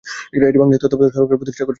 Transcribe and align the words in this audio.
এটি 0.35 0.57
বাংলাদেশের 0.61 0.83
তত্ত্বাবধায়ক 0.83 1.15
সরকার 1.19 1.37
প্রতিষ্ঠা 1.39 1.63
করেছিল। 1.63 1.69